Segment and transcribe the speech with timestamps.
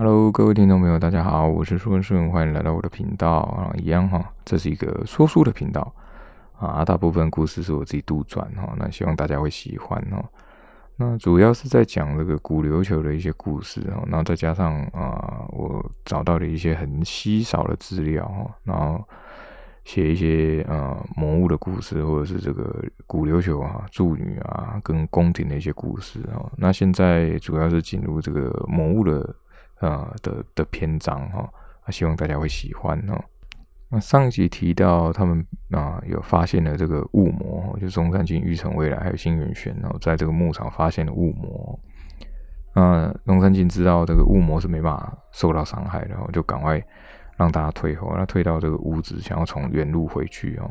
[0.00, 5.92] Hello，各位听众朋友，大家好，我是苏文顺，欢迎来到我的频道啊，一样哈，这是一个说书的频道
[6.56, 10.24] 啊，大部分故事是我自己杜撰哈，那希望大家会喜欢哈。
[10.94, 19.02] 那主要是在讲这个古琉球的一些故事哈，然后再加上啊，我找到了一些很稀少的资料哈，然后
[19.82, 26.48] 写一些呃魔物的故事，或者是这个古琉球啊祝女啊跟宫廷的一些故事哈。
[26.56, 29.34] 那现在主要是进入这个魔物的
[29.80, 31.48] 呃的的篇章哈，
[31.90, 33.22] 希望大家会喜欢哈。
[33.90, 41.78] 那上集提到他们啊有发现了这个雾魔，就中山靖、玉成未来还有新元玄，然后在这个牧场发现了雾魔。
[42.74, 46.80] 那中山靖知道这个雾魔是没办法受到伤害的，然后就赶快
[47.36, 50.70] 让大家退后，那退到这个屋子，想要从原路回去哦。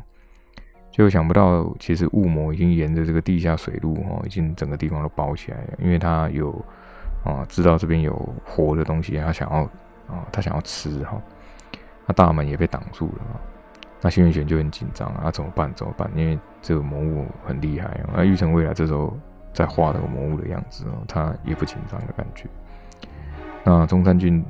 [0.92, 6.64] 就想不到，其实雾魔已经沿着这个地下水路哦，已经整个地方都包起来了，因为他有
[7.27, 8.13] 啊知道这边有
[8.45, 9.63] 活的东西，他想要
[10.08, 11.22] 啊他想要吃哈。
[12.05, 13.42] 那大门也被挡住了？
[14.00, 15.73] 那新元玄就很紧张啊，怎么办？
[15.73, 16.09] 怎么办？
[16.16, 18.09] 因为这个魔物很厉害啊。
[18.16, 19.17] 那玉成未来这时候
[19.53, 22.47] 在画那个魔物的样子哦，他也不紧张的感觉。
[23.64, 24.45] 那中山君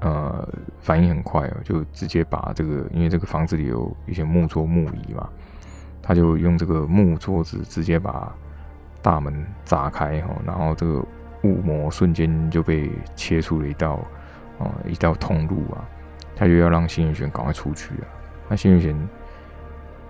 [0.00, 0.48] 呃
[0.80, 5.28] 反应很快哦，就直接把这个，因为这个房子里有一些木桌木椅嘛，
[6.02, 8.34] 他就用这个木桌子直接把
[9.02, 11.04] 大门砸开哈，然后这个
[11.48, 14.00] 雾魔瞬间就被切出了一道
[14.58, 15.84] 哦一道通路啊。
[16.36, 18.06] 他就要让新元玄赶快出去啊！
[18.48, 19.08] 那新元玄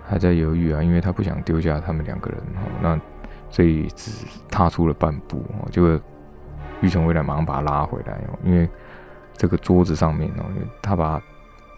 [0.07, 2.69] 还在犹豫啊，因为他不想丢下他们两个人哦。
[2.83, 3.01] 那
[3.49, 5.99] 所以只踏出了半步哦，结果
[6.83, 8.39] 玉成未来马上把他拉回来哦。
[8.45, 8.69] 因为
[9.39, 10.45] 这个桌子上面哦，
[10.83, 11.19] 他把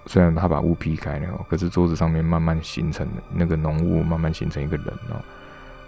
[0.07, 5.23] 虽然他把雾劈开了，可是桌子上面慢慢形成那个浓雾，慢慢形成一个人哦。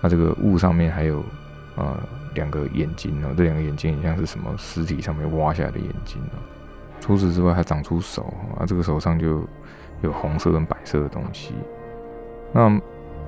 [0.00, 1.24] 那这个雾上面还有
[1.74, 1.98] 呃
[2.34, 6.38] 两个眼睛哦，这两个眼睛很像是什么尸体上面挖下来的眼睛哦。
[7.00, 8.64] 除此之外，还长出手啊！
[8.64, 9.44] 这个手上就
[10.02, 11.52] 有红色跟白色的东西。
[12.52, 12.80] 那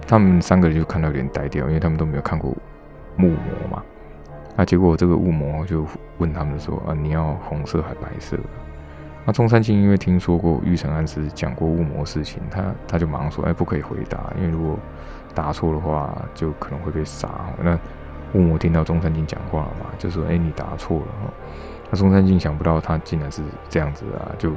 [0.07, 2.57] 他们三个人就看到有点呆掉，因为他们都没有看过
[3.17, 3.83] 木魔嘛。
[4.57, 5.85] 那结果这个雾魔就
[6.19, 8.39] 问他们说：“啊，你要红色还白色？”
[9.27, 14.79] 那中山靖因为听说过玉成安师讲过雾魔事情，他他就马上说：“哎，不可以回答，因为如果
[15.35, 17.29] 答错的话，就可能会被杀。”
[17.61, 17.77] 那
[18.35, 21.33] 雾魔听到中山靖讲话了嘛，就说：“哎，你答错了。”
[21.91, 24.57] 那中山靖想不到他竟然是这样子啊，就有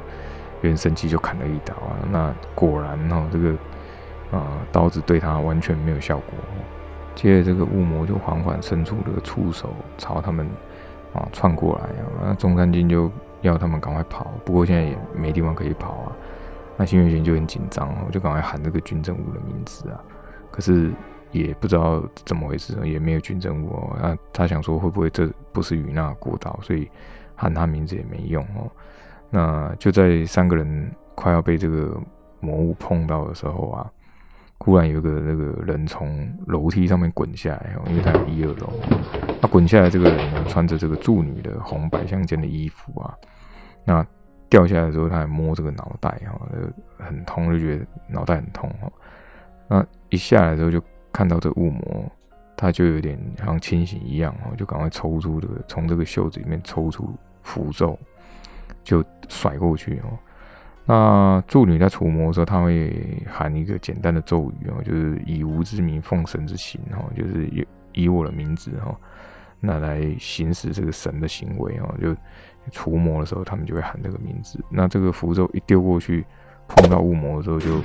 [0.62, 1.98] 点生气，就砍了一刀啊。
[2.12, 3.52] 那果然哈，这个
[4.32, 6.34] 啊刀子对他完全没有效果。
[7.16, 10.48] 接着这个雾魔就缓缓伸出这个触手朝他们
[11.14, 12.06] 啊窜过来啊。
[12.24, 13.12] 那中山靖就
[13.42, 16.12] 要他们赶快跑，不过现在也没地方可以跑啊。
[16.78, 20.00] 那新元玄就很紧张我，就赶快喊这个军政武的名字啊。
[20.52, 20.92] 可是
[21.32, 23.98] 也不知道怎么回事，也没有军政物哦。
[24.02, 26.90] 那他想说会不会这不是与那国道，所以。
[27.40, 28.68] 喊他名字也没用哦，
[29.30, 31.96] 那就在三个人快要被这个
[32.40, 33.92] 魔物碰到的时候啊，
[34.58, 38.74] 忽然有个那个人从楼梯上面滚下来哦，因为他有一二楼，
[39.40, 43.16] 他滚下来这个人呢，穿着这个祝女的红白相间的衣服啊，
[43.86, 44.04] 那
[44.50, 46.42] 掉下来的时候他还摸这个脑袋哈，
[46.98, 48.92] 很痛，就觉得脑袋很痛哈，
[49.68, 50.82] 那一下来之后就
[51.12, 52.06] 看到这雾魔。
[52.60, 57.96] 他就有点像清醒一样哦，就赶快抽出这个，从这个袖子里面抽出符咒，
[58.84, 60.18] 就甩过去哦。
[60.84, 68.96] 那祝女在除魔的时候，她会喊一个简单的咒语哦，就是以吾之名，奉神之行哦，就是以以我的名字哦，
[69.60, 71.94] 那来行使这个神的行为哦。
[72.02, 72.16] 就
[72.72, 74.60] 除魔的时候，他们就会喊这个名字。
[74.68, 76.26] 那这个符咒一丢过去，
[76.68, 77.80] 碰到雾魔的时候，就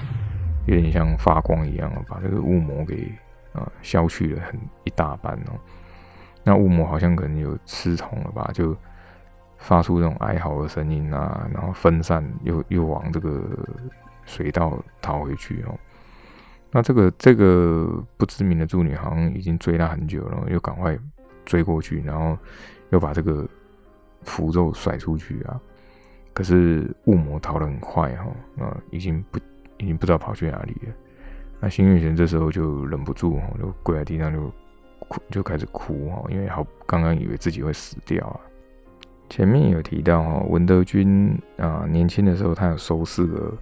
[0.66, 3.12] 有点像发光一样，把这个雾魔给。
[3.52, 5.52] 啊，消去了很一大半哦。
[6.42, 8.74] 那雾魔好像可能有吃痛了吧，就
[9.58, 13.42] 发出这种哀嚎的声音啊，然后分散，又又往这个
[14.24, 15.78] 水道逃回去哦。
[16.70, 20.98] 那这个这个不知名的助女好像已经追他很久了，又赶快
[21.44, 22.38] 追过去，然后
[22.88, 23.46] 又把这个
[24.22, 25.60] 符咒甩出去啊。
[26.32, 29.38] 可是雾魔逃得很快哈，啊，已经不
[29.82, 30.94] 已经不知道跑去哪里了。
[31.60, 34.50] 那新月玄这时候就忍不住就跪在地上就
[35.08, 38.40] 哭，就开始哭哈，因为好刚刚以为自己会死掉啊。
[39.28, 43.54] 前面有提到哈，文德军啊，年轻的时候他有收四个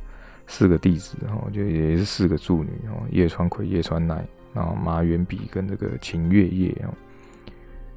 [0.47, 6.95] 四个弟子哈，就也是四个助女哦，叶川葵、叶川奈，然后马远比跟这个秦月夜哦。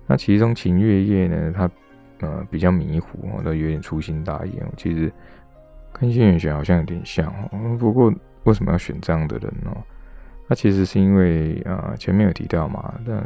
[0.06, 1.70] 那其中秦月夜呢，他
[2.20, 5.12] 呃比较迷糊哦，都有点粗心大意哦，其实
[5.94, 8.14] 跟新月玄好像有点像哦，不过
[8.44, 9.72] 为什么要选这样的人呢？
[10.48, 13.26] 那其实是因为啊，前面有提到嘛，那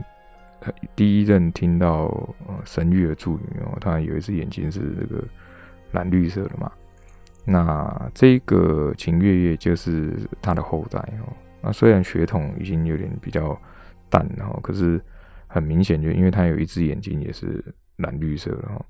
[0.95, 2.35] 第一任听到
[2.65, 5.23] 神域的助女哦，他有一只眼睛是这个
[5.93, 6.71] 蓝绿色的嘛。
[7.43, 11.33] 那这个秦月月就是他的后代哦。
[11.61, 13.59] 那虽然血统已经有点比较
[14.09, 15.01] 淡哦，可是
[15.47, 17.63] 很明显，就因为他有一只眼睛也是
[17.95, 18.85] 蓝绿色的哈。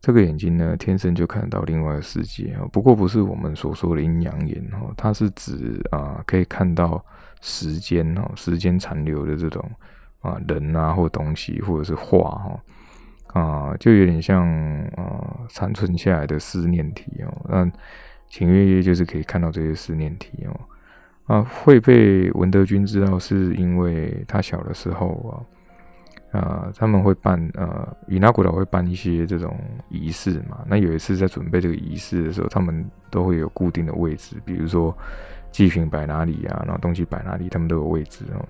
[0.00, 2.66] 这个眼睛呢，天生就看到另外的世界啊。
[2.72, 7.04] 不过不是我们所说的阴阳眼哦，它是指啊可以看到
[7.42, 9.62] 时间哦，时间残留的这种
[10.20, 14.48] 啊人啊或东西或者是画哈啊，就有点像
[14.96, 17.46] 啊残存下来的思念体哦。
[17.48, 17.70] 那
[18.28, 20.60] 秦月夜就是可以看到这些思念体哦。
[21.26, 25.44] 啊，会被文德军知道，是因为他小的时候啊。
[26.32, 29.56] 啊，他们会办呃，与那古岛会办一些这种
[29.88, 30.64] 仪式嘛。
[30.66, 34.96] 那有一次在准备这个仪式的时候，他们都会有固定的位置，比如说
[35.50, 38.44] 祭品摆哪里啊，然后东西摆哪里，他们都有位置哦。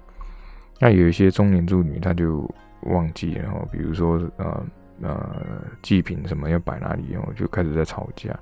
[0.78, 2.48] 那有一些中年妇女，她就
[2.82, 4.66] 忘记然后，比如说呃
[5.02, 5.36] 呃
[5.82, 8.38] 祭品什么要摆哪里，然后就开始在吵架。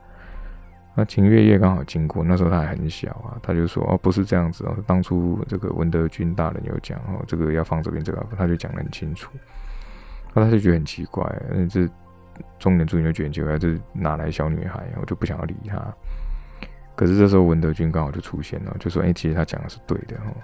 [0.99, 9.31] 那秦月夜刚好经过，那时候他还很小啊，他就说：“哦，不是这样子哦，当初这个文德军大人有讲哦，这个要放这边，这个他就讲得很清楚。”
[10.35, 11.25] 那他就觉得很奇怪，
[11.55, 11.89] 那这
[12.59, 14.89] 中年妇女就觉得奇怪，这哪来小女孩？
[15.01, 15.81] 我就不想要理他。
[16.97, 20.35] 可是这时候文德军刚好就出现了，就说：“哎，其实他讲的是对的哦。”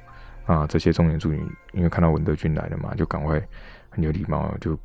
[0.54, 3.42] 啊，这些中年妇女因为看到文德军来了嘛，就赶快
[3.90, 4.78] 很有礼貌，就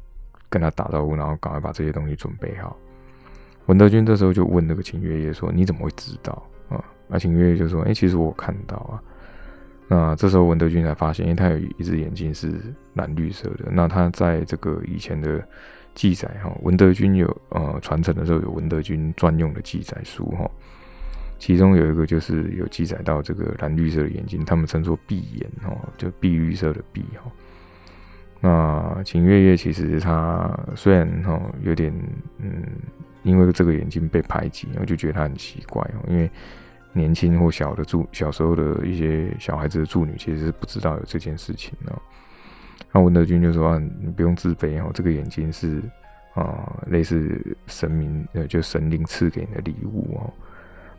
[0.49, 2.75] 跟他打招呼，然后赶快把这些东西准备好。
[3.69, 8.97] 文德军这时候就问那个秦月夜说：“你怎么会知道啊？”那秦月夜就说：“哎，其实我看到啊。”
[9.87, 12.51] 那这时候文德军才发现，因为他有一只眼睛是
[12.95, 13.65] 蓝绿色的。
[13.71, 15.47] 那他在这个以前的
[15.93, 20.49] 记载哈，文德军有呃传承的时候有文德军专用的记载书哈，
[21.37, 27.31] 其中有一个就是有记载到这个蓝绿色的眼睛，他们称作碧眼哈，就碧绿色的碧哈。
[28.41, 31.93] 那秦月夜其实他虽然哈有点
[32.39, 32.63] 嗯。
[33.23, 36.05] 因为这个眼睛被排挤，我就觉得他很奇怪哦。
[36.07, 36.29] 因为
[36.93, 42.01] 年轻或小的助小时候的一些小孩子的助女，其实是不知道有这件事情哦。
[42.91, 45.81] 那文德军就说：“你不用自卑哦，这个眼睛是
[46.33, 50.33] 啊，类似神明呃，就神灵赐给你的礼物哦。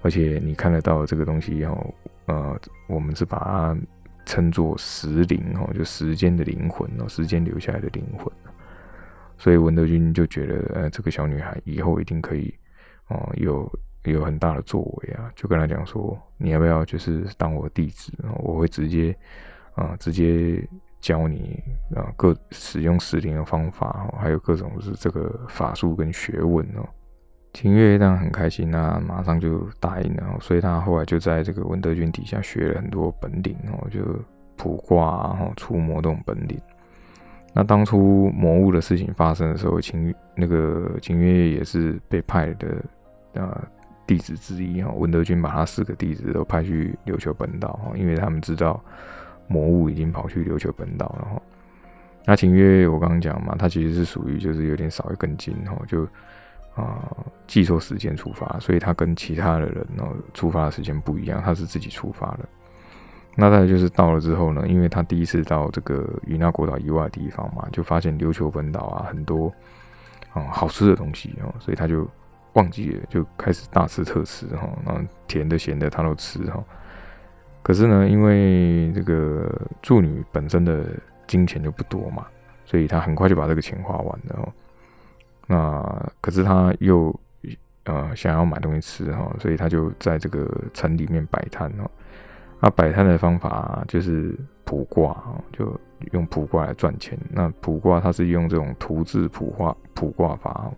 [0.02, 1.94] 而且你看得到这个东西哦，
[2.26, 3.76] 呃，我们是把它
[4.24, 8.30] 称作时灵哦，就时间的灵魂哦，时间留下来的灵魂。”
[9.40, 12.54] 所以文德军就觉得，呃，这个小女孩以后一定可以，
[13.08, 13.72] 哦，有
[14.04, 19.16] 有很大的作为啊，就跟他讲说，你要不要就是当我弟子，我会直接，
[19.76, 20.62] 啊，直接
[21.00, 21.58] 教你
[21.96, 26.86] 啊，各使用石灵的方法，还有各种是这个法术跟学问哦。
[27.54, 34.00] 秦月当然很开心啊，马上就答应了，所以他后来就在这个文德军底下学了很多本领哦，就
[34.54, 36.60] 卜卦啊，出魔这种本领。
[37.52, 42.76] 那当初魔物的事情发生的时候，秦那个秦月夜也是被派的
[43.42, 43.60] 啊
[44.06, 44.92] 弟子之一哈。
[44.92, 48.80] 文德军把他四个弟子都派去琉球本岛哈，因为他们知道
[49.48, 51.42] 魔物已经跑去琉球本岛了哈。
[52.24, 56.04] 那秦月我刚刚讲嘛，他其实是属于就是有点少一根筋哈，就
[56.76, 57.10] 啊
[57.48, 60.04] 记错时间出发，所以他跟其他的人呢
[60.34, 62.48] 出发的时间不一样，他是自己出发的。
[63.36, 69.52] 那再就是到了之后呢，因为他第一次到这个与那国岛以外的地方嘛，就发现琉球本岛啊很多
[70.32, 72.06] 啊好吃的东西哦，所以他就
[72.54, 76.62] 忘记了，就开始大吃特吃哈，然后甜的咸的他都吃哈。
[77.62, 79.50] 可是呢，因为这个
[79.80, 80.84] 助女本身的
[81.26, 82.26] 金钱就不多嘛，
[82.64, 84.52] 所以他很快就把这个钱花完了。
[85.46, 87.14] 那可是他又
[87.84, 91.88] 呃想要买东西吃哈，所以他就在这个城里面摆摊哦。
[92.60, 95.16] 那摆摊的方法就是卜卦
[95.52, 95.78] 就
[96.12, 97.18] 用卜卦来赚钱。
[97.30, 100.70] 那卜卦它是用这种图字卜画卜卦法，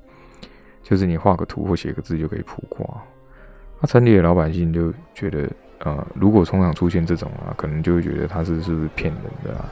[0.83, 2.87] 就是你画个图或写个字就可以卜卦。
[3.81, 9.69] 那城里的老百姓就觉得，呃，如果通常出现这种啊，可能就会觉得他是是不是骗人的啊？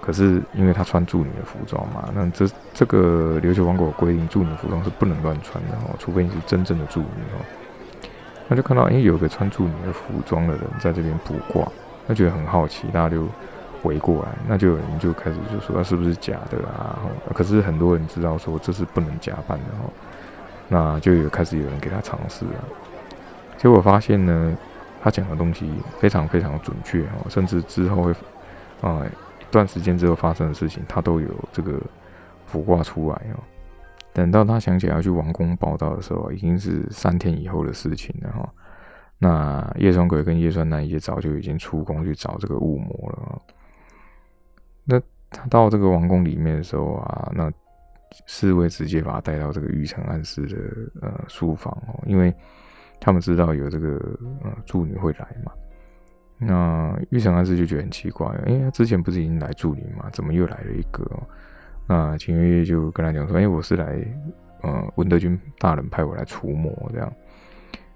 [0.00, 7.44] 可是因为他穿助女的服装嘛，那这这个琉球王国规定，助女服装是不能乱穿的哦，除非你是真正的助女哦。
[8.48, 11.66] 他就看到，哎，有个穿助女的服装的人在这边卜卦，
[12.06, 13.26] 他觉得很好奇，大家就
[13.84, 16.98] 围过来，那就有人就开始就说他是不是假的啊？
[17.34, 19.90] 可是很多人知道说这是不能假扮的哦，
[20.68, 22.64] 那就有开始有人给他尝试了，
[23.56, 24.56] 结果发现呢，
[25.02, 28.12] 他讲的东西非常非常准确哦，甚至之后会
[28.82, 29.02] 啊
[29.40, 31.78] 一段时间之后发生的事情，他都有这个
[32.50, 33.40] 卜卦出来哦。
[34.12, 38.54] 等到他想起来要去王宫报道的时候，已经是三天以后的事情了哈。
[39.18, 43.42] 那叶双鬼跟叶酸男也早就已经出宫去找这个雾魔了。
[44.84, 45.00] 那
[45.30, 47.50] 他到这个王宫里面的时候啊，那
[48.26, 52.34] 侍卫直接把他带到这个玉成安师的呃书房哦，因为
[53.00, 53.96] 他们知道有这个
[54.42, 55.52] 呃助女会来嘛。
[56.36, 61.08] 那玉成安师就觉得很奇怪，哎，之前不是已经来助理嘛，怎么又来了一个？
[61.92, 64.02] 那秦月月就跟他讲说，哎，我是来
[64.62, 67.12] 呃文德军大人派我来除魔这样。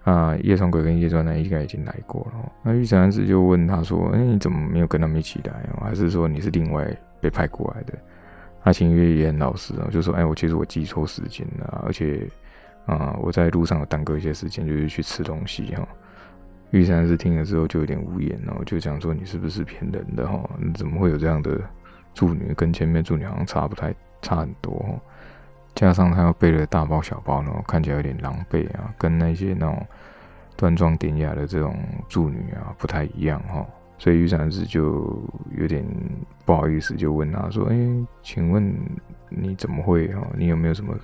[0.04, 2.52] 啊，叶双鬼跟叶专男应该已经来过了。
[2.62, 5.66] 那玉成安师就问他说，哎，你怎么没有跟他们一起来？
[5.80, 7.94] 还是说你是另外被派过来的？
[8.62, 12.28] 那秦月也很老实啊，就说，哎，我其实我记错时间了，而且
[12.84, 15.88] 啊，我在路上有耽搁一些时间，就是去吃东西哈。
[16.70, 20.38] 玉山是听了之后就有点无言哦，就讲说你是不是骗人的哈？
[20.60, 21.58] 你怎么会有这样的
[22.16, 22.54] 助女？
[22.54, 24.98] 跟前面助女好像差不太差很多哦。
[25.74, 29.86] 加上她又背了大包小包，然后看起来有点狼狈啊，跟那些那种
[30.56, 31.76] 端庄典雅的这种
[32.08, 33.64] 助女啊不太一样哈。
[33.98, 35.22] 所以玉山子就
[35.56, 35.84] 有点
[36.46, 37.76] 不好意思，就问他说：“哎，
[38.22, 38.74] 请问
[39.28, 40.26] 你怎么会哈？
[40.34, 40.94] 你有没有什么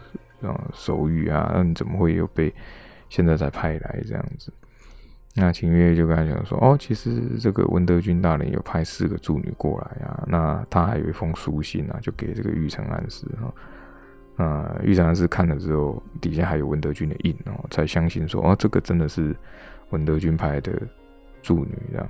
[0.43, 1.53] 啊手语啊？
[1.55, 2.53] 那你怎么会又被
[3.11, 4.51] 现在才派来这样子？”
[5.35, 14.45] 那秦月就跟他讲说：“哦，其实这个文德军大人有派四个助女过来啊，那他还有一封书信啊，就给这个玉成安师哈。
[14.45, 19.35] 啊，玉成安师看了之后，底下还有文德军的印哦，才相信说哦，这个真的是
[19.89, 20.71] 文德军派的
[21.41, 22.07] 助女这样。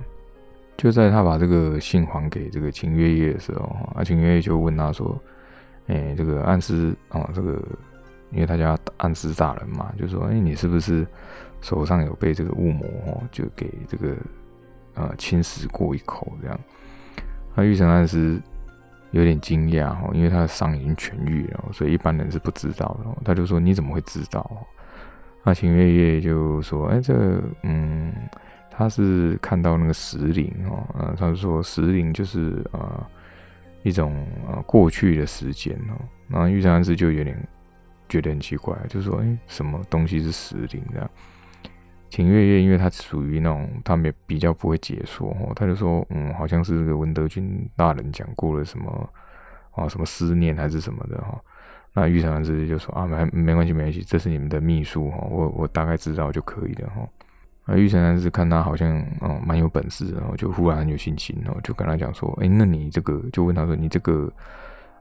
[0.75, 5.17] 就在他把这个信还给这个秦月夜的时候，啊，秦月夜就问他说：，
[5.87, 7.53] 哎，这个安师啊，这个
[8.31, 11.07] 因为他叫安师大人嘛，就说：，哎，你是不是？”
[11.63, 14.15] 手上有被这个雾魔哦，就给这个
[14.93, 16.59] 呃侵蚀过一口这样。
[17.55, 18.39] 那玉成安师
[19.11, 23.23] 有点惊讶哈，因为他的伤已经痊愈了，所以一般人是不知道的。
[23.23, 24.67] 他就说：“你怎么会知道？”
[25.43, 28.13] 那秦月月就说：“哎，这嗯，
[28.69, 33.07] 他是看到那个石灵哦，呃，他说石灵就是呃
[33.83, 35.95] 一种呃过去的时间哦。”
[36.27, 37.37] 然后玉成安师就有点
[38.09, 41.09] 觉得很奇怪，就说：“哎，什么东西是石灵这样？”
[42.13, 49.09] 秦月月，因为他属于那种他们比较不会解说哦，他就说，嗯，好像是这个文德军大人讲过了什么
[49.71, 51.41] 啊，什么思念还是什么的哈。
[51.91, 57.01] 那玉成直接就说啊，没没关系，没关系，这是你们的秘书哈，我我大概知道就可以了哈。
[57.65, 64.31] 那玉成是看他好像哦蛮有本事，然后就忽然很有信心哦，就跟他讲说，哎，那你这个就问他说，你这个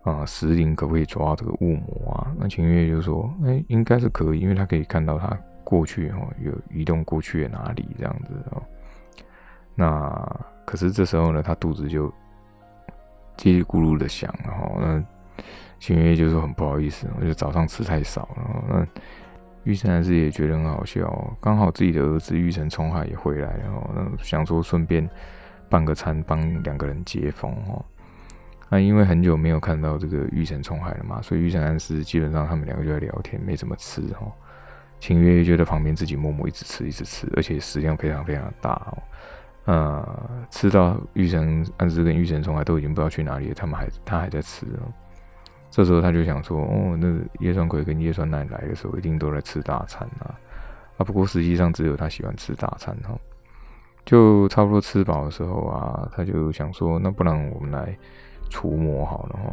[0.02, 2.32] 啊石灵可不可以抓这个雾魔啊？
[2.38, 5.38] 那秦月就说，哎，应该是可以，因为他可以看到他。
[5.72, 8.62] 过去哦，有移动过去的哪里这样子哦？
[9.74, 12.08] 那可是这时候呢，他肚子就
[13.38, 15.02] 叽里咕噜的响，然后那
[15.80, 18.64] 秦月就说很不好意思，我就早上吃太少了。
[18.68, 18.86] 那
[19.64, 25.08] 玉成还是也觉得很好笑，刚好自己的儿子玉成冲海也回来，然后那想说顺便
[25.70, 27.82] 办个餐，帮两个人接风哦。
[28.68, 34.30] 那因为很久没有看到这个玉成冲海了嘛，所以玉成安是基本上他们两个就在聊天，没怎么吃哦。
[35.02, 39.02] 秦月就在旁边自己默默一直吃，一直吃，而且食量非常非常大哦。
[39.64, 44.86] 呃，吃到玉成安之跟玉成虫还都已经不知道去哪里了，他们还他还在吃哦。
[45.72, 50.38] 这时候他就想说，哦，那叶川葵跟叶川奈来的时候一定都在吃大餐啊。
[50.98, 53.18] 啊，不过实际上只有他喜欢吃大餐哈。
[54.04, 57.92] 就差不多吃饱的时候啊，他就想说，那不然我们来
[58.48, 59.52] 除魔好了哈。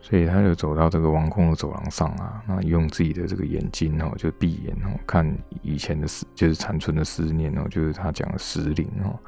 [0.00, 9.18] 所以他就走到这个王宫的走廊上啊，那用自己的这个眼睛哦，就闭眼哦，看以前的思，就是残存的思念哦，就是他讲的失灵哦。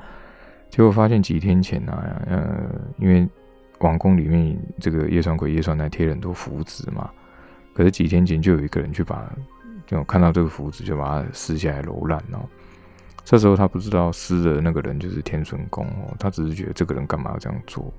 [0.70, 3.28] 结果发现几天前啊，呃，因为
[3.80, 7.10] 王宫里面这个叶川鬼叶川来贴了很多符纸嘛，
[7.74, 9.28] 可是几天前就有一个人去把，
[9.86, 12.48] 就看到这个符纸就把它撕下来揉烂哦。
[13.24, 17.92] 这时候他不知道撕的那个人就是天孙公哦，他只是觉得这个人干嘛要这样做。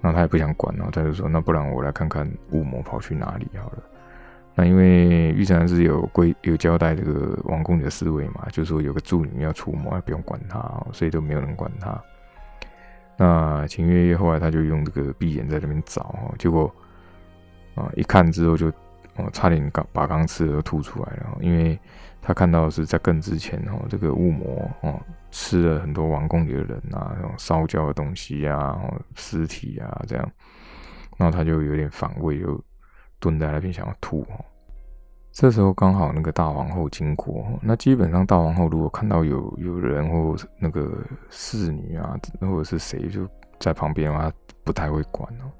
[0.00, 3.78] 那他也不想管后他就说：“那不然我来看看雾魔跑去哪里好了。”
[4.54, 10.58] 那因为玉成是有规有交代这个王宫里的侍卫嘛，就说有个助女要出魔，不用管他，
[10.92, 12.02] 所以都没有人管他。
[13.16, 16.74] 那秦月月后来他就用这个闭眼在那边找，结果
[17.74, 18.68] 啊一看之后就
[19.16, 21.78] 哦差点刚把刚吃的都吐出来了，因为
[22.20, 25.00] 他看到是在更之前哦这个雾魔哦。
[25.30, 28.80] 吃了很多王宫里的人啊，那种烧焦的东西啊，
[29.14, 30.32] 尸体啊，这样，
[31.16, 32.62] 然后他就有点反胃，就
[33.18, 34.26] 蹲在那边想要吐。
[35.32, 43.28] 这时候刚好那个大皇后经过，那基本上大皇后如果看到有有人或那个侍女啊，或者是谁就
[43.60, 44.32] 在旁边的话，
[44.64, 45.50] 不太会管哦。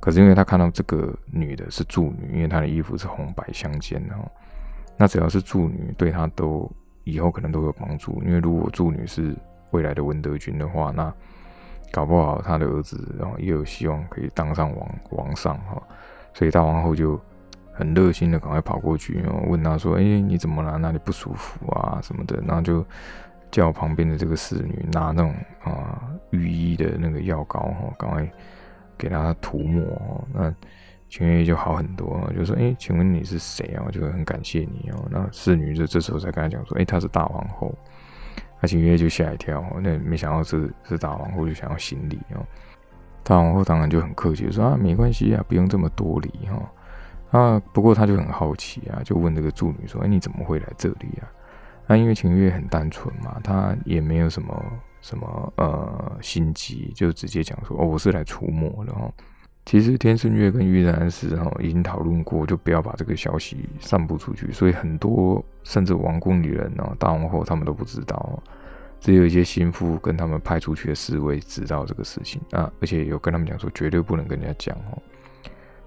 [0.00, 4.14] 可是因为他看到这个女的是助女，因为她的衣服是红白相间的，
[4.96, 6.70] 那只要是助女，对她都。
[7.04, 9.34] 以后可能都有帮助，因为如果祝女是
[9.70, 11.12] 未来的文德君的话，那
[11.92, 15.82] 搞不好他的儿子然后也有希望可以当上王王上哈，
[16.34, 17.20] 所以大皇后就
[17.72, 20.78] 很热心的赶快跑过去，然后问他说：“哎，你怎么了？
[20.78, 21.98] 哪里不舒服啊？
[22.02, 22.84] 什么的？”然后就
[23.50, 28.30] 叫旁边的这个侍女拿那种啊御医的那个药膏哈，赶快
[28.96, 30.24] 给他涂抹。
[30.32, 30.54] 那
[31.10, 33.82] 秦月就好很多，就说：“哎，请问你是谁啊？
[33.84, 37.74] 我就很感谢你哦。”那侍女就这时候才跟他讲说：“哎，她是大皇后。”
[38.62, 42.46] 那秦月就吓一跳，那没想到是是大皇后，就想要行礼哦。
[43.24, 46.72] 大皇后当然就很客气说：“啊，没关系啊，不用这么多礼哈。”
[47.36, 51.26] 啊，不过他就很好奇啊，就问这个助女说：“哎，你怎么会来这里啊？”
[51.88, 54.64] 那因为秦月很单纯嘛，他也没有什么
[55.00, 59.10] 什么呃心机，就直接讲说：“哦，我是来除魔的哈。”
[59.64, 68.42] 其实天顺月跟玉然师哈已经讨论过，就不要把这个消息散布出去，所以很多甚至王宫里人哦、大皇后他们都不知道，
[69.00, 74.98] 只有一些心腹跟他们派出去的侍卫知道这个事情啊，而且有跟他们讲说绝对不能跟人家讲哦，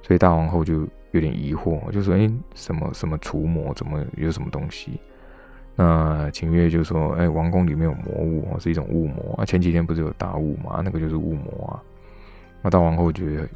[0.02, 0.88] 所以大皇后就。
[1.14, 5.00] 有点疑惑，就说：“哎，什么什么除魔，怎么有什么东西？”
[5.78, 9.46] 那秦月就说：“哎，王宫里面有魔物哦，是一种雾魔啊。
[9.46, 11.78] 前几天不是有大雾嘛，那个就是雾魔啊。”
[12.64, 13.48] 那大王后觉得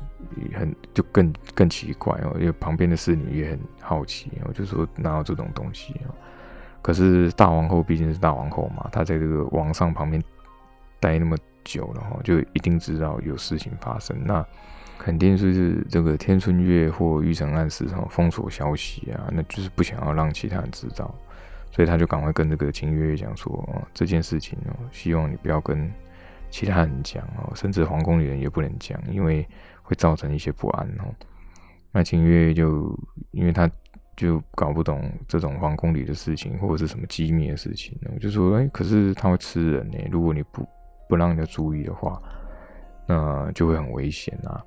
[0.54, 6.14] 很就更更奇怪哦，因为旁边的侍女也很好奇哦，就说：“哪有这种东西啊？”
[6.84, 10.24] 可是大王后毕竟是大王后嘛，她在这个王上旁边
[11.00, 14.16] 待那么久了哈，就一定知道有事情发生。
[14.26, 14.46] 那
[14.98, 21.14] 肯定是这个天春月或玉成暗示上封锁消息啊，那就是不想要让其他人知道，
[21.72, 25.92] 所以他就赶快跟这个秦月月讲说，这件事情哦，希望你不要跟
[26.50, 29.48] 其他人讲哦，甚至皇宫里人也不能讲，因为
[29.82, 31.13] 会造成一些不安哦。
[31.92, 32.98] 那秦月就
[33.32, 33.70] 因为他
[34.16, 40.68] 就搞不懂这种皇宫里的事情或者是什么机密的事情，我就说，哎，可是他会吃人呢，如果你不
[41.08, 42.22] 不让人家注意的话，
[43.08, 44.63] 那就会很危险啊。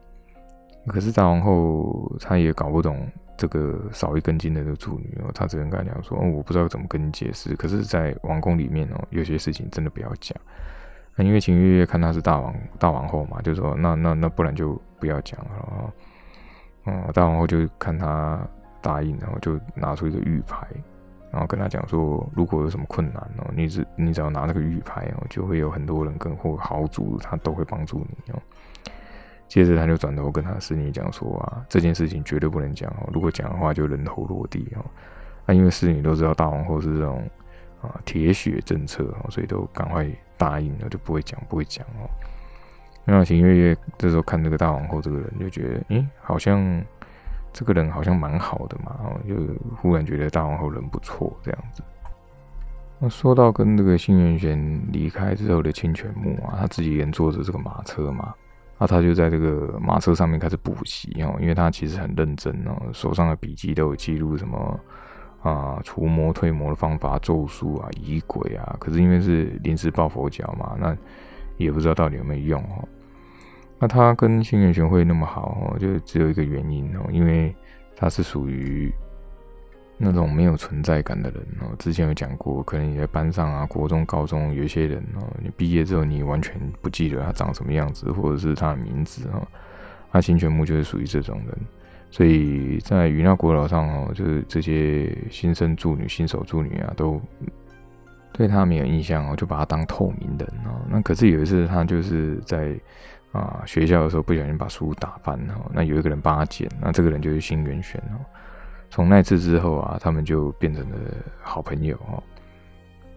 [0.87, 3.07] 可是大皇后她也搞不懂
[3.37, 10.35] 这个少一根筋的这个处女哦，她只能跟他讲说：“哦，我不知道怎么跟你解释。”可是，在王宫里面哦，有些事情真的不要讲。
[11.17, 15.93] 那因为秦月月看他是大王大王后嘛，就说：“那那那不然就不要讲了啊。”
[16.85, 18.41] 哦，大王后就看他
[18.81, 20.67] 答应，然后就拿出一个玉牌，
[21.31, 28.41] 然后跟他讲说：“如果有什么困难哦，你只你只要拿那个玉牌哦，就会有很多人跟或豪族他都会帮助你哦。”
[29.47, 34.85] 接着他就转头跟他侍女讲说啊，这件事情绝对不能讲哦，如果讲的话就人头落地哦。
[35.45, 37.29] 那因为侍女都知道大王后是这种
[37.83, 40.09] 啊铁血政策哦，所以都赶快
[40.41, 42.09] 答应了，就不会讲不会讲哦。
[43.05, 46.83] 那秦月月这时候看这个大皇后这个人，就觉得诶，好像
[47.53, 48.97] 这个人好像蛮好的嘛，
[49.29, 49.35] 就
[49.77, 51.83] 忽然觉得大皇后人不错这样子。
[52.99, 58.35] 那说到跟这个新元玄离开之后的清泉木啊，他自己也坐着这个马车嘛。
[58.79, 64.81] 那他就在这个马车上面开始补习哦，因为他其实很认真哦，手上的笔记都有记录什么
[65.43, 68.77] 啊除魔退魔的方法、咒术啊、仪轨啊。
[68.79, 70.97] 可是因为是临时抱佛脚嘛，那
[71.57, 72.89] 也不知道到底有没有用哦。
[73.79, 77.55] 那他跟星元玄会那么好哦，就只有一个原因哦，因为
[77.97, 78.93] 他是属于。
[80.03, 89.47] 那种没有存在感的人哦，之前有讲过，可能你在班上啊，国中、高中有些人哦，你毕业之后你完全不记得他长什么样子，或者是他的名字哦，
[90.11, 91.55] 那新全木就是属于这种人，
[92.11, 97.21] 所以在云那国岛上哦，就是这些新生助女、新手助女啊，都
[98.33, 100.81] 对他没有印象哦，就把他当透明人哦。
[100.89, 102.75] 那可是有一次他就是在
[103.33, 108.19] 啊学校的时候不小心把书打翻哦，那有一个人帮他捡，那这个人就是新元玄哦。
[108.91, 110.97] 从那次之后啊，他们就变成了
[111.41, 112.23] 好朋友哦。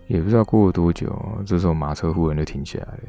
[0.08, 3.02] 也不知道过了多久，这时候马车忽然就停下来了。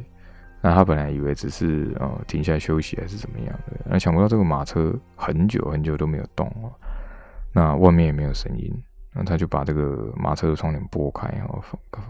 [0.65, 6.73] 那他本来以为只是呃停下来休息还是怎么样的，那想不到这个马车很久很久都没有动哦。
[7.53, 8.73] 那外面也没有声音，
[9.13, 11.63] 那他就把这个马车的窗帘拨开哦，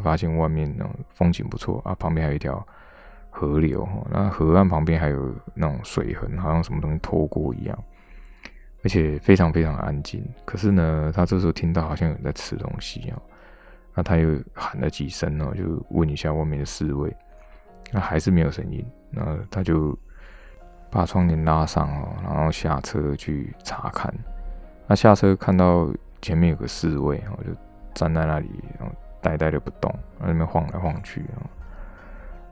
[0.05, 2.65] 发现外面那种风景不错啊，旁边还有一条
[3.29, 7.77] 河流哈，那河岸旁边还有那种水痕，好像什么东西拖过一样。
[8.85, 13.21] 而且非常非常安静，可是呢，他这时候听到好像有人在吃东西哦，
[13.95, 17.11] 那他又喊了几声哦，就问一下外面的侍卫，
[17.93, 19.97] 那还是没有声音，那他就
[20.91, 24.13] 把窗帘拉上哦，然后下车去查看，
[24.87, 25.89] 那下车看到
[26.21, 27.51] 前面有个侍卫哦，就
[27.95, 31.43] 站在那里，然后呆呆的不动，在那边晃来晃去啊，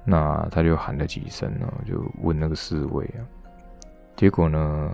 [0.05, 3.21] 那他就喊了几声哦，就问那个侍卫啊，
[4.17, 4.91] 结果呢？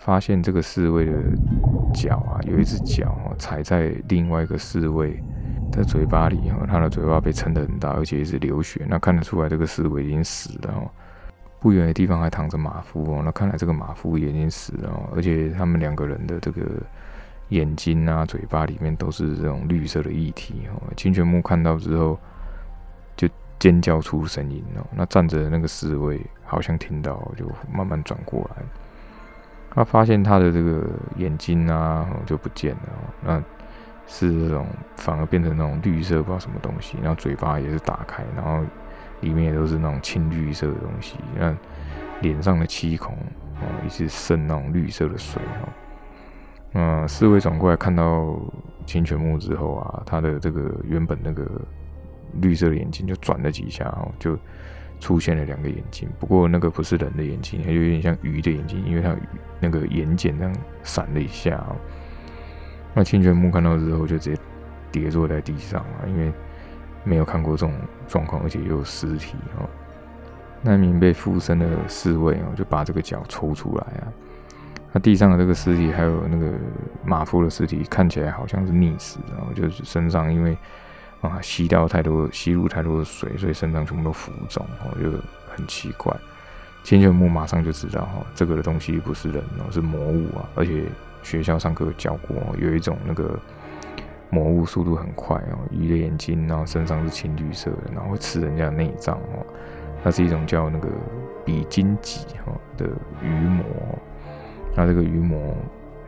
[0.00, 1.12] 发现这个侍卫的
[1.92, 5.20] 脚啊，有一只脚踩在另外一个侍卫
[5.70, 8.84] 的嘴巴里哦，他的嘴巴被撑得很大，而且一直流血。
[8.88, 10.90] 那看得出来，这个侍卫已经死了哦。
[11.60, 15.10] 不远的地方还躺着马夫哦，那看来这个马夫也已经死了。
[15.14, 16.62] 而且他们两个人的这个
[17.48, 20.80] 眼睛啊、嘴巴里面都是这种绿色的液体哦。
[20.96, 22.18] 清泉木看到之后
[23.16, 23.28] 就
[23.58, 24.86] 尖叫出声音哦。
[24.94, 28.62] 那站着的那个侍卫好像听到，就慢慢转过来，
[29.70, 32.88] 他发现他的这个眼睛啊就不见了，
[33.24, 33.42] 那
[34.08, 34.66] 是这种
[34.96, 36.96] 反而变成那种绿色，不知道什么东西。
[37.00, 38.64] 然后嘴巴也是打开，然后
[39.20, 41.18] 里面也都是那种青绿色的东西。
[41.38, 41.54] 那
[42.22, 43.14] 脸上的七孔
[43.60, 45.68] 哦，一直渗那种绿色的水哈。
[46.72, 48.36] 嗯，侍卫转过来看到
[48.86, 51.46] 清泉木之后啊，他的这个原本那个
[52.40, 54.38] 绿色的眼睛就转了几下哦，就
[55.00, 56.08] 出现了两个眼睛。
[56.18, 59.14] 不过那个不是人的眼睛，它有点像鱼的眼睛，因为它
[59.60, 61.76] 那个眼睑这样闪了一下哦。
[62.94, 64.40] 那清泉木看到之后就直接
[64.90, 66.32] 跌坐在地上啊，因为
[67.04, 67.72] 没有看过这种
[68.06, 69.68] 状况，而且又有尸体哦。
[70.60, 74.08] 那名被附身的侍卫哦，就把这个脚抽出来啊。
[74.92, 76.52] 那地上的这个尸体，还有那个
[77.04, 80.56] 马夫的尸体，看起来好像是溺死，然后就是身上因为
[81.20, 85.10] 啊吸掉太多、吸入太多的水，所以身上全部都浮肿，哦，就
[85.54, 86.12] 很奇怪。
[86.82, 90.48] 千泉木马上就知道哈，这个的东西不是人哦，是魔物啊。
[90.54, 90.86] 而且
[91.22, 93.38] 学校上课教过，有一种那个
[94.30, 99.46] 魔物速度很快哦，鱼的眼睛，然后身上是青绿色的，然后会吃人家的内脏哦。
[100.02, 100.88] 它是一种叫那个
[101.44, 102.86] 比金棘哈的
[103.22, 103.64] 鱼魔。
[104.76, 105.56] 那这个鱼魔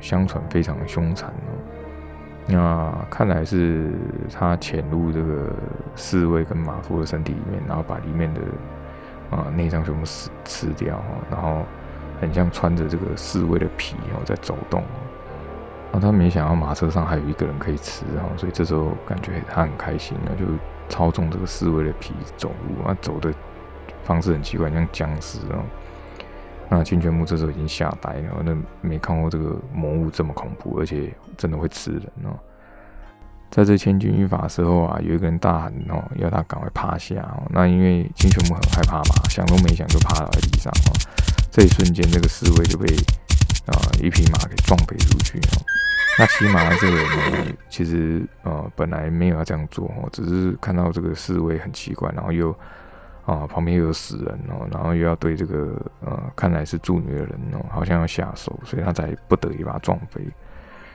[0.01, 1.51] 相传非常凶残哦，
[2.47, 3.91] 那看来是
[4.33, 5.53] 他潜入这个
[5.97, 8.41] 侍卫跟马夫的身体里面，然后把里面的
[9.31, 11.63] 啊内脏全部吃吃掉哈，然后
[12.21, 14.83] 很像穿着这个侍卫的皮哦在走动，
[15.93, 20.45] 啊他没想到马车上还有一个人可以吃哈，所以这时候感觉他很开心啊，就
[20.89, 23.33] 操纵这个侍卫的皮走路啊，走的
[24.05, 25.63] 方式很奇怪，像僵尸哦。
[26.69, 32.31] 那清泉木这时候已经吓呆了，那没看过这个魔物这么恐怖，而且真的会吃人哦。
[33.51, 37.43] 在这千钧一发的时候啊，有一个人大喊哦，要他赶快趴下哦。
[37.51, 40.95] 那因为清泉木很害怕嘛，想都没想就趴倒在地上哦。
[41.51, 42.87] 这一瞬间，这个侍卫就被
[43.67, 45.41] 啊一匹马给撞飞出去。
[46.19, 47.07] 那骑马这个人
[47.47, 52.55] 呢，其实呃本来没有要这样做，只是看到这个侍卫很奇怪，然后又。
[53.27, 60.27] 啊，旁边又有死人哦，然后又要对这个呃，看来是助女的人哦，好像要下手，所以他才不得已把他撞飞。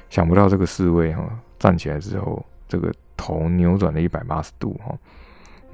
[0.09, 1.23] 想不到这个侍卫哈
[1.59, 4.93] 站起来之后，这个头扭转了一百八十度哈，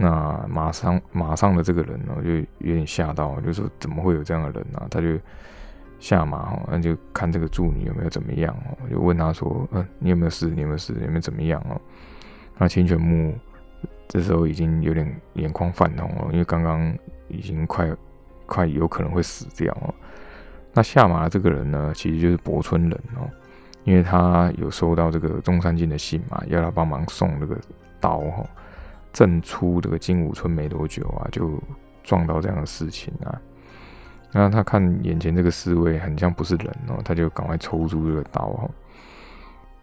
[0.01, 2.31] 那马上马上的这个人呢就
[2.67, 4.87] 有点吓到，就说怎么会有这样的人呢？
[4.89, 5.07] 他就
[5.99, 10.47] 下马哈，那就看这个助女有没有怎么样哦，就问他说，嗯，你有没有事？
[10.47, 10.93] 你有没有事？
[11.01, 11.79] 有没有怎么样哦？
[12.57, 13.33] 那清泉木。
[14.07, 16.93] 这时候已经有点眼眶泛红了，因为刚刚
[17.29, 17.89] 已经快
[18.45, 19.93] 快有可能会死掉哦。
[20.73, 23.23] 那下马的这个人呢，其实就是博村人哦，
[23.85, 27.57] 因为他有收到这个中山靖的信嘛，要他帮忙送这个
[28.01, 28.45] 刀哈。
[29.13, 31.61] 正出这个金武村没多久啊，就
[32.03, 33.41] 撞到这样的事情啊。
[34.31, 38.69] 那他看眼前这个侍卫很像不是人哦，他就赶快抽出这个刀哦。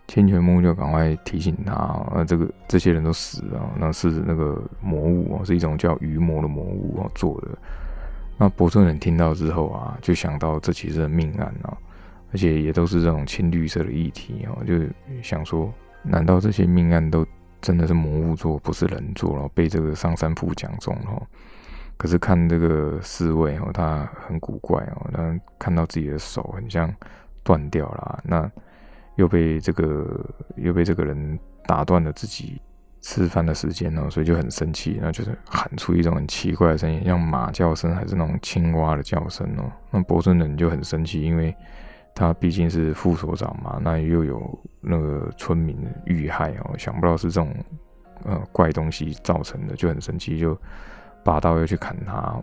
[0.06, 7.48] 千泉木就赶快提醒他，啊，这个这些人都死了，那是那个魔物哦，是一种叫鱼魔的魔物哦做的。
[8.38, 11.76] 那博村人听到之后啊，就想到这其实是命案啊，
[12.32, 14.74] 而且也都是这种青绿色的液体哦，就
[15.22, 15.70] 想说，
[16.02, 17.26] 难道这些命案都
[17.60, 19.48] 真的是魔物做，不是人做了？
[19.54, 21.22] 被这个上山父讲中了。
[21.96, 26.94] 可是看这个侍卫哦，他很古怪哦，那看到自己的手很像
[27.42, 28.50] 断掉了，那。
[29.18, 32.62] 又被这个又被这个人打断了自己
[33.00, 39.64] 吃饭的时间哦，所以就很生气，那就是喊出一种很奇怪的声音，像马叫声还是那种青蛙的叫声哦。
[39.90, 41.52] 那博村人就很生气，因为
[42.18, 47.54] 他毕竟是副所长嘛，那又有那个村民遇害哦，想不到是这种
[48.24, 50.58] 呃怪东西造成的，就很生气，就
[51.22, 52.42] 拔刀要去砍他。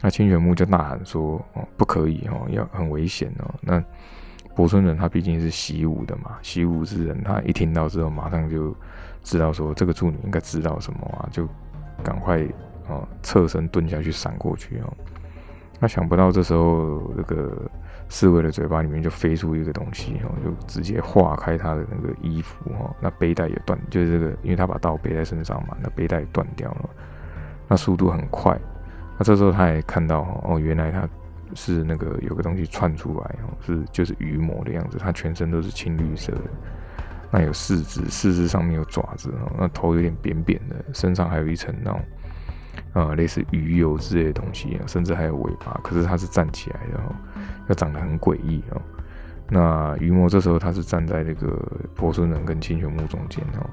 [0.00, 3.84] 那清泉木就呐喊说：“哦，不可以哦，要很危险哦。”那
[4.54, 8.74] 博村人他毕竟是习武的嘛，习武之人，他一听到之后，马上就
[9.22, 11.46] 知道说这个助女应该知道什么啊，就
[12.02, 12.42] 赶快
[12.88, 14.92] 啊侧身蹲下去闪过去哦。
[15.78, 17.70] 那想不到这时候这个
[18.08, 26.90] 侍卫的嘴巴里面就飞出一个东西哦，就直接化开他的那个衣服哈，那背带也断，就是这个，因为他把刀背在身上嘛，那背带也断掉了，
[27.68, 28.58] 那速度很快。
[29.18, 31.08] 那这时候他也看到哦，原来他。
[31.54, 36.44] 是那个有个东西窜出来哦，是就是鱼魔的样子，它全身都是青绿色的，
[37.30, 42.00] 那有四肢，四肢上面有爪子哦，那头有点扁扁的，身上还有一层那种
[42.92, 47.14] 啊类似鱼油之类的东西，甚至还有尾巴，可是它是站起来的哦，
[47.68, 48.80] 又长得很诡异哦。
[49.48, 51.60] 那鱼魔这时候他是站在这个
[51.94, 53.68] 波孙人跟清泉木中间哦，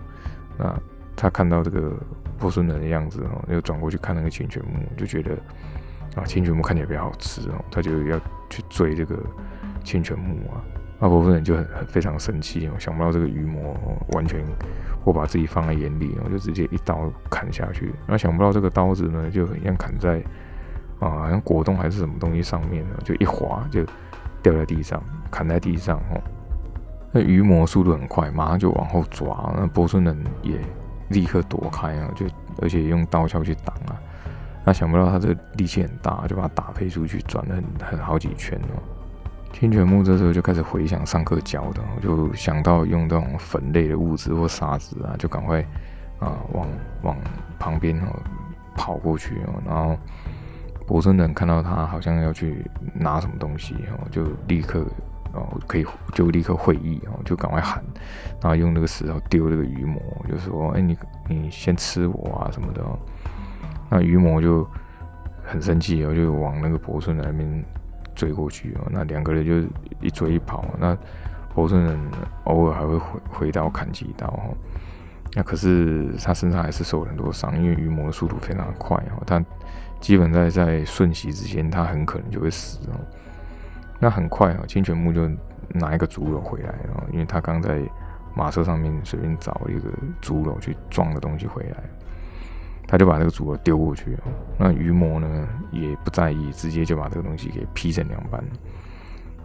[0.57, 0.79] 那
[1.15, 1.93] 他看到这个
[2.37, 5.37] 波孙人的样子哦，又转过去看那个清泉木，就觉得
[6.15, 9.17] 啊清泉木看起来比较好吃哦，他就要去追这个
[9.83, 10.59] 清泉木啊，
[10.99, 13.75] 那波孙人就很很非常生气哦，想不到这个鱼魔
[14.09, 14.43] 完全
[15.03, 20.21] 不把自己放在眼里我，就直接一刀砍下去，那想不到这个刀子呢就很像砍在
[20.99, 23.85] 啊好像果冻还是什么东西上面呢，就一滑就。
[24.41, 26.21] 掉在地上，砍在地上哦。
[27.11, 29.53] 那鱼魔速度很快，马上就往后抓。
[29.53, 30.57] 那波孙人也
[31.09, 32.25] 立刻躲开啊，就
[32.61, 33.99] 而且用刀鞘去挡啊。
[34.63, 38.79] 那想不到他这力气很大，就把他打飞出去，转了很很好几圈哦。
[39.51, 45.61] 清泉木这时候就开始回想上课教的，就想到用这种粉类的物质或沙子啊，就赶快
[46.19, 46.67] 啊往
[47.03, 47.17] 往
[47.57, 48.07] 旁边哦
[48.75, 49.97] 跑过去哦，然后。
[50.87, 54.83] 博孙人看到他好像要去拿什么东西，哦，就立刻
[55.33, 55.85] 哦可以
[56.15, 57.83] 就立刻会意，哦，就赶快喊，
[58.41, 62.83] 然后用那个石头丢这个鱼魔，就说：“哎，你你先吃我啊什么的。”
[63.87, 64.67] 那鱼魔就
[65.45, 67.65] 很生气，哦，就往那个博孙人那边
[68.19, 69.53] 追过去，哦，那两个人就
[70.01, 70.97] 一追一跑，那
[71.55, 71.97] 博孙人
[72.43, 74.51] 偶尔还会回回刀砍几刀，哦，
[75.33, 79.43] 那可是他身上还是受了很多伤，因为鱼魔的速度非常快，哦，他。
[80.01, 82.95] 基本在在瞬息之间，他很可能就会死哦。
[83.99, 85.29] 那很快啊，清泉木就
[85.73, 87.81] 拿一个竹篓回来了，因为他刚在
[88.33, 89.89] 马车上面随便找一个
[90.21, 91.83] 竹篓去装的东西回来，
[92.89, 94.17] 他就把这个竹篓丢过去。
[94.57, 98.43] 那鱼魔呢也不在意，直接就把这个东西给劈成两半。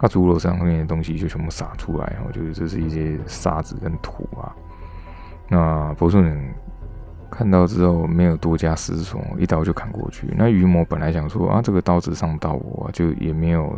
[0.01, 4.53] 那竹篓上面的东西就全部洒出来哦，就是这是一些沙子跟土啊。
[5.47, 6.53] 那博顺人。
[7.27, 10.27] 看到之后没有多加思索，一刀就砍过去。
[10.37, 13.77] 那鱼魔本来想说啊，这个刀子上不到我，就也没有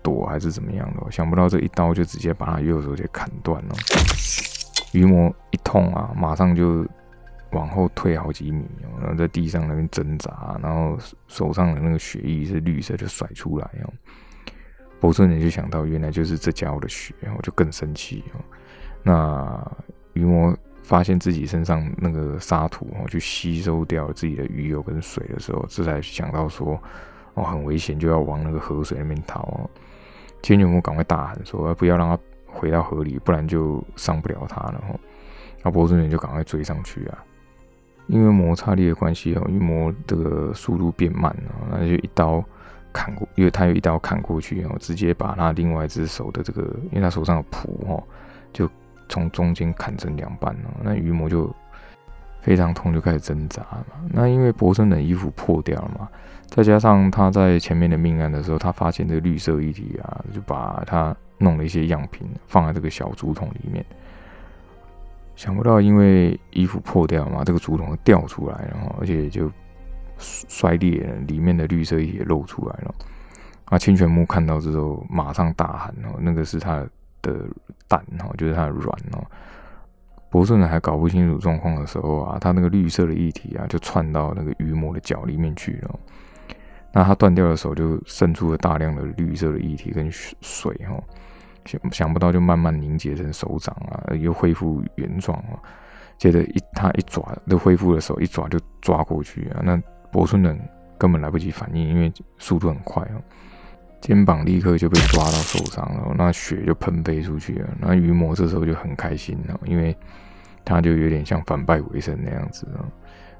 [0.00, 3.74] 躲还是怎么样的，想不到这一刀就直接把他右手给砍断了。
[4.92, 6.86] 鱼魔一痛啊，马上就
[7.54, 8.66] 往后退好几米，
[9.00, 13.92] 然后在地上那边挣扎，然后手上的那个血液是绿色就甩出来哦。
[15.00, 18.40] 博顺人就想到原来就是这家伙的血，然后就更生气哦。
[19.02, 19.72] 那
[20.12, 20.54] 鱼魔。
[20.84, 26.78] 发现自己身上那个沙土哦，去吸收掉自己的鱼油跟水的时候，这才想到说
[27.32, 29.70] 哦很危险，就要往那个河水那边逃哦。
[30.42, 34.94] 千牛魔赶快大喊说：“不要让他回到河里，不然就伤不了他了。”哈，
[35.62, 37.24] 那波斯人就赶快追上去啊。
[38.06, 42.44] 因为摩擦力的关系哦，鱼魔这个速度变慢了，那就一刀
[42.92, 48.02] 砍过，因为他有一刀砍过去哦，直接把他另外一只手的这个，因为他手上有蹼哦，
[48.52, 48.68] 就。
[49.06, 51.54] 从中间砍成两半了，那鱼魔就
[52.40, 54.00] 非常痛，就开始挣扎嘛。
[54.08, 56.08] 那因为博森的衣服破掉了嘛，
[56.46, 63.84] 再加上他在前面的命案的时候，他发现这个绿色液体啊，就把他弄了一些样品放在这个小竹筒里面。
[65.36, 69.50] 想不到因为衣服破掉嘛，这个竹筒掉出来然后，而且就
[70.18, 72.94] 摔裂了，里面的绿色液体露出来了。
[73.66, 76.86] 啊，清泉木看到之后，马上大喊哦，那个是他。
[77.24, 77.48] 的
[77.88, 79.24] 蛋哦，就是他的卵哦。
[80.28, 85.98] 博顺还搞不清楚状况的时候啊，他那个绿色的液体啊，就窜到那个鱼魔的脚里面去了。
[86.92, 91.02] 那他断掉的手就渗出了大量的绿色的液体跟水哈，
[91.64, 95.58] 想想不到就慢慢凝结成手掌啊，又恢复原状啊。
[96.16, 99.60] 接着一他一爪都恢复的时候，一爪就抓过去啊。
[99.64, 99.76] 那
[100.12, 100.58] 博春人
[100.96, 103.16] 根本来不及反应，因为速度很快啊。
[104.00, 107.68] 肩膀立刻就被抓到受伤了，那血就喷飞出去了。
[107.80, 109.96] 那鱼魔这时候就很开心了，因为
[110.64, 112.84] 他就有点像反败为胜那样子啊。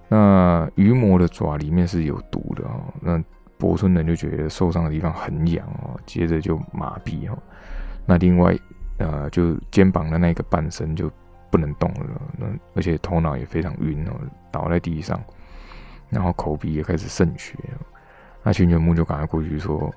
[0.09, 2.81] 那鱼魔的爪里面是有毒的啊。
[3.01, 3.23] 那
[3.59, 7.39] 博村人就觉得受伤的地方很痒哦，接着就麻痹哦。
[8.07, 8.57] 那另外
[8.99, 11.11] 呃，就肩膀的那个半身就
[11.51, 14.13] 不能动了，那而且头脑也非常晕哦，
[14.51, 15.23] 倒在地上，
[16.11, 17.55] 然后口鼻也开始渗血。
[18.43, 19.93] 那清泉木就赶快过去说。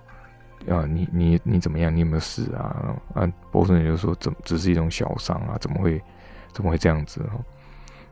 [0.67, 1.95] 啊，你你你怎么样？
[1.95, 2.93] 你有没有事啊？
[3.13, 5.55] 啊，波森也就说，怎只是一种小伤啊？
[5.61, 6.01] 怎么会
[6.51, 7.21] 怎么会这样子？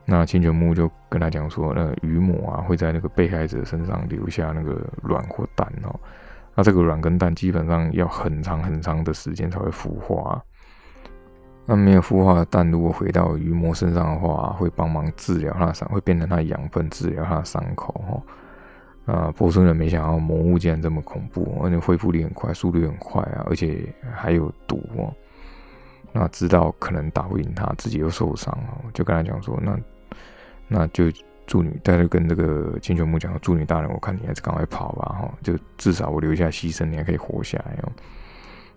[0.06, 6.00] 那清泉木就跟他讲说，那鱼母啊会在那个被害者身上留下那个卵或蛋哦。
[6.56, 10.42] 那这个卵跟蛋基本上要很长很长的时间才会孵化。
[11.66, 19.12] 那没有孵化的蛋如果回到鱼魔身上的话，会帮忙治疗它的伤，会变成它养分，治疗它的伤口哈。
[19.12, 25.12] 啊，波斯人没想到魔物竟然这么恐怖，而且恢复力很快，速度很快啊，而且还有毒哦。
[26.12, 29.78] 那知道可能打不赢他，自己又受伤哦，就跟他讲说，那
[30.68, 31.04] 那就
[31.46, 37.92] 祝女，他就跟这个金泉木讲，祝女大人，我看你还是赶快跑吧哈，就至少我留下牺牲，你还可以活下来哦。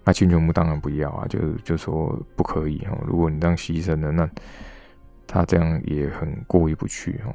[0.06, 2.98] 那青泉木当然不要啊，就就说不可以哈。
[3.06, 4.30] 如果你这样牺牲了，那
[5.28, 7.34] 他这样也很过意不去哈。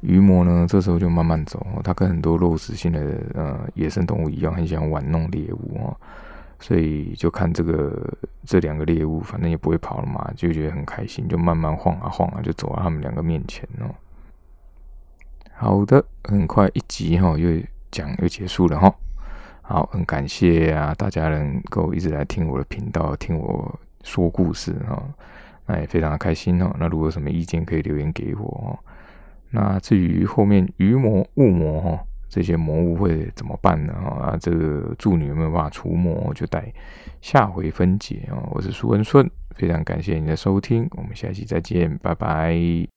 [0.00, 5.96] 鱼魔呢，这时候就慢慢走，他跟很多肉食性的呃野生动物一样，很喜欢玩弄猎物哦。
[6.60, 8.12] 所以就看这个
[8.44, 13.94] 这两个猎物，反正也不会跑了嘛，就觉得很开心，就慢慢晃啊晃啊，就走到他们两个面前哦。
[15.60, 18.94] 好的，很快一集哈又讲又结束了哈。
[19.60, 25.02] 好，很感谢啊，大家能够一直来听我的频道，听我说故事哈，
[25.66, 26.72] 那也非常的开心哦。
[26.78, 28.78] 那如果有什么意见，可以留言给我哦。
[29.50, 33.92] 那至于后面鱼魔、雾魔哈这些魔物会怎么办呢？
[33.92, 36.72] 啊，这个祝女有没有办法除魔，就待
[37.20, 38.48] 下回分解哦。
[38.52, 42.88] 我是苏文顺，非常感谢你的收听，我们下期再见，拜拜。